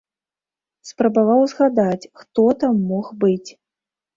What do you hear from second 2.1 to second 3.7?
хто там мог быць.